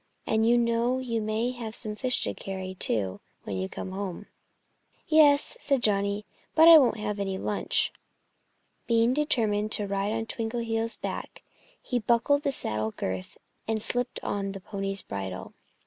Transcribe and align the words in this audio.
And 0.25 0.49
you 0.49 0.57
know 0.57 0.97
you 0.97 1.21
may 1.21 1.51
have 1.51 1.75
some 1.75 1.93
fish 1.93 2.23
to 2.23 2.33
carry, 2.33 2.73
too, 2.73 3.21
when 3.43 3.55
you 3.55 3.69
come 3.69 3.91
home." 3.91 4.25
"Yes!" 5.07 5.55
said 5.59 5.83
Johnnie. 5.83 6.25
"But 6.55 6.67
I 6.67 6.79
won't 6.79 6.97
have 6.97 7.19
any 7.19 7.37
lunch." 7.37 7.93
Being 8.87 9.13
determined 9.13 9.71
to 9.73 9.85
ride 9.85 10.11
on 10.11 10.25
Twinkleheels' 10.25 10.95
back, 10.99 11.43
he 11.79 11.99
buckled 11.99 12.41
the 12.41 12.51
saddle 12.51 12.89
girth 12.89 13.37
and 13.67 13.79
slipped 13.79 14.19
on 14.23 14.53
the 14.53 14.59
pony's 14.59 15.03
bridle. 15.03 15.53